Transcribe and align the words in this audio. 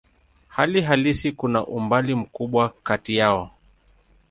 Hali 0.47 0.81
halisi 0.81 1.31
kuna 1.31 1.65
umbali 1.67 2.15
mkubwa 2.15 2.73
kati 2.83 3.15
yao. 3.15 3.51